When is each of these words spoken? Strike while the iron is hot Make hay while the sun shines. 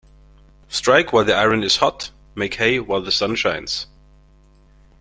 Strike 0.67 1.13
while 1.13 1.23
the 1.25 1.35
iron 1.35 1.61
is 1.61 1.75
hot 1.75 2.09
Make 2.33 2.55
hay 2.55 2.79
while 2.79 3.03
the 3.03 3.11
sun 3.11 3.35
shines. 3.35 3.85